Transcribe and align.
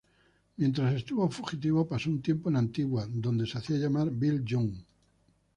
Mientras 0.57 0.95
estuvo 0.95 1.29
fugitivo 1.29 1.87
pasó 1.87 2.09
un 2.09 2.23
tiempo 2.23 2.49
en 2.49 2.55
Antigua, 2.55 3.05
donde 3.07 3.45
se 3.45 3.59
hacía 3.59 3.77
llamar 3.77 4.09
Bill 4.09 4.43
Young. 4.43 4.73